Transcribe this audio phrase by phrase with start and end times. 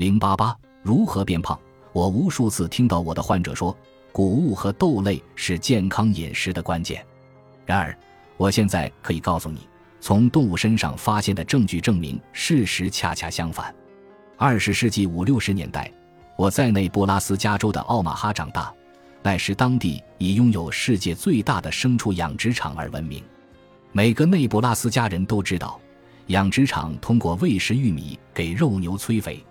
[0.00, 1.60] 零八八如何变胖？
[1.92, 3.76] 我无数次听到我的患者说，
[4.12, 7.04] 谷物和豆类是健康饮食的关键。
[7.66, 7.94] 然而，
[8.38, 9.68] 我现在可以告诉你，
[10.00, 13.74] 从动物身上发现的证据证明，事实恰恰相反。
[14.38, 15.92] 二十世纪五六十年代，
[16.34, 18.72] 我在内布拉斯加州的奥马哈长大，
[19.22, 23.22] 那时当地以拥有世界最大的牲畜养殖场而闻名。
[23.92, 25.78] 每个内布拉斯加人都知道，
[26.28, 29.44] 养殖场通过喂食玉米给肉牛催肥。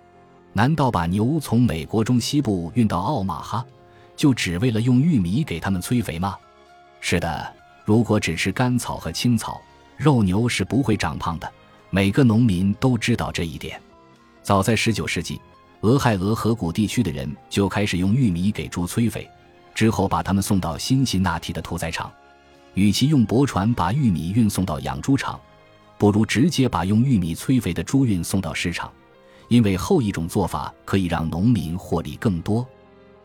[0.52, 3.64] 难道把牛从美国中西部运到奥马哈，
[4.16, 6.36] 就只为了用玉米给他们催肥吗？
[7.00, 7.54] 是的，
[7.84, 9.60] 如果只吃干草和青草，
[9.96, 11.50] 肉牛是不会长胖的。
[11.88, 13.80] 每个农民都知道这一点。
[14.42, 15.40] 早在19世纪，
[15.80, 19.28] 俄亥俄河谷地区的人就开始用玉米给猪催肥，
[19.74, 22.10] 之后把它们送到辛辛那提的屠宰场。
[22.74, 25.40] 与其用驳船把玉米运送到养猪场，
[25.98, 28.92] 不如直接把用玉米催肥的猪运送到市场。
[29.50, 32.64] 因为后一种做法可以让农民获利更多。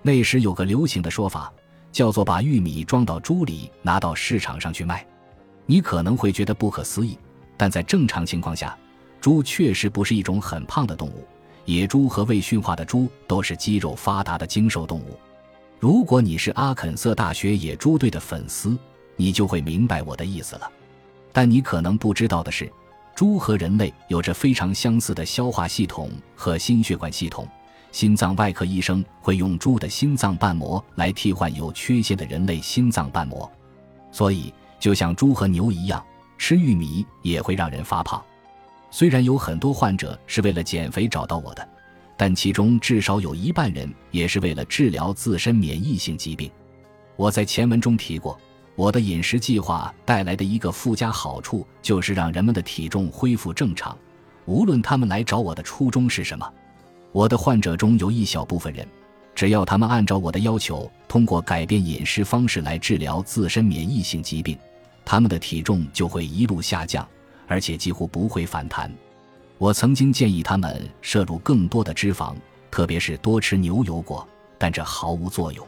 [0.02, 1.54] 那时有个流行的说法，
[1.92, 5.06] 叫做把玉米装到猪里，拿到市场上去卖。
[5.68, 7.16] 你可能会觉得不可思议，
[7.56, 8.76] 但在正常情况下，
[9.22, 11.28] 猪确实不是一种很胖的动物。
[11.66, 15.20] 野猪和未驯化的猪都是肌肉发达的精瘦动物。
[15.80, 18.76] 如果你是阿肯色大学野猪队的粉丝，
[19.16, 20.72] 你就会明白我的意思了。
[21.32, 22.72] 但你可能不知道的是。
[23.16, 27.48] 猪和人类有着非常相似的消化系统和心血管系统，
[27.94, 33.50] 心脏外科医生会用猪的心脏瓣膜来替换有缺陷的人类心脏瓣膜，
[34.12, 36.06] 所以就像猪和牛一样，
[36.38, 38.22] 吃玉米也会让人发胖。
[38.92, 41.66] 虽然有很多患者是为了减肥找到我的，
[42.18, 46.52] 但其中至少有一半人也是为了治疗自身免疫性疾病。
[47.16, 48.38] 我在前文中提过。
[48.76, 53.98] 我的饮食计划带来的一个附加好处，就是让人们的体重恢复正常，
[54.46, 56.54] 无论他们来找我的初衷是什么。
[57.14, 58.86] 我的患者中有一小部分人，
[59.34, 64.58] 只要他们按照我的要求，通过改变饮食方式来治疗自身免疫性疾病，
[65.06, 67.08] 他们的体重就会一路下降，
[67.48, 68.94] 而且几乎不会反弹。
[69.58, 72.36] 我曾经建议他们摄入更多的脂肪，
[72.70, 75.66] 特别是多吃牛油果，但这毫无作用。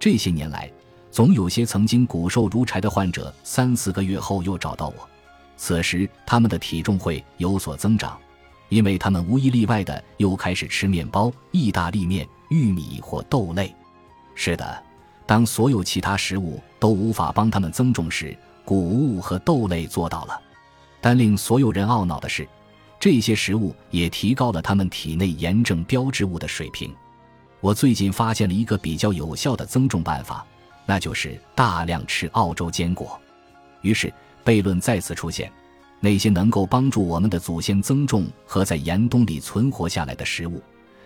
[0.00, 0.68] 这些年来。
[1.12, 5.08] 总有些曾经骨瘦如柴的患者，三四个月后又找到我，
[5.58, 8.18] 此时他们的体重会有所增长，
[8.70, 13.74] 因为他们无一例外的又开始吃面包、意大利面、玉米或豆类。
[14.34, 14.82] 是的，
[15.26, 18.34] 当所有其他食物都无法帮他们增重时，
[18.64, 20.40] 谷物和豆类做到了。
[20.98, 22.48] 但令所有人懊恼的是，
[22.98, 26.90] 这些食物也提高了他们体内炎症标志物的水平。
[27.60, 30.46] 我最近发现了一个比较有效的增重办法。
[30.92, 33.18] 那就是大量吃澳洲坚果，
[33.80, 34.12] 于是
[34.44, 35.50] 悖论再次出现：
[36.00, 40.62] 那些能够帮助我们的祖先增重和在严冬里存活下来的食物，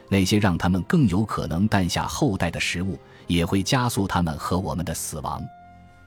[0.09, 2.99] 那些让他们更有可能诞下后代的食物，
[3.29, 5.41] 也会加速他们和我们的死亡。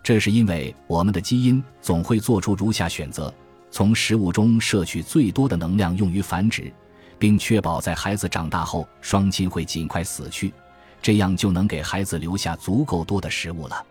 [0.04, 3.34] 这是因为我们的基因总会做出如下选择：
[3.72, 6.70] 从食物中摄取最多的能量用于繁殖，
[7.18, 10.54] 并确保在孩子长大后双亲会尽快死去。
[11.02, 13.86] 这样就能给孩子留下足够多的食物了。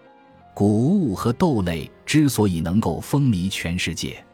[0.54, 4.24] 谷物和豆类之所以能够风靡全世界，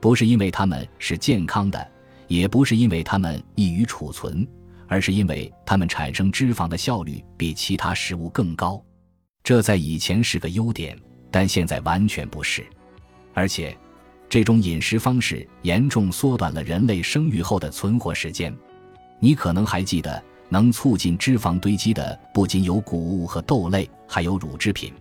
[0.00, 1.90] 不是因为它们是健康的，
[2.26, 4.46] 也不是因为它们易于储存，
[4.88, 8.82] 而是因为它们产生脂肪的效率比其他食物更高。
[9.44, 10.98] 这在以前是个优点，
[11.30, 12.66] 但现在完全不是。
[13.32, 13.76] 而且，
[14.28, 18.52] 这种饮食方式严重缩短了人类生育后的存活时间。
[19.20, 20.22] 你可能还记得。
[20.50, 24.92] 能促进脂肪堆积的不仅有谷物和豆类，还有乳制品。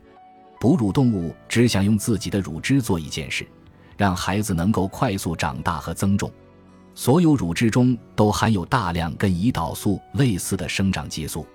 [0.60, 3.48] 哺乳动物只想用自己的乳汁做一件事，
[3.98, 6.32] 让孩子能够快速长大和增重。
[6.94, 11.48] 所有乳汁中都含有大量跟胰岛素类似的生长激素。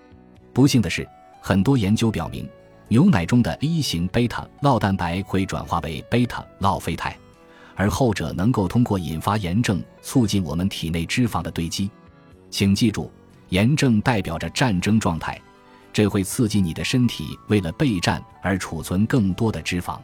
[0.52, 1.06] 不幸的是，
[1.40, 2.48] 很多研究表明，
[2.88, 7.14] 牛奶中的 A 型贝塔酪蛋白会转化为贝塔酪啡肽，
[7.74, 11.90] 而后者能够通过引发炎症，促进我们体内脂肪的堆积。
[12.50, 13.10] 请记住。
[13.50, 15.40] 炎症代表着战争状态，
[15.92, 19.98] 这会刺激你的身体为了备战而储存更多的脂肪。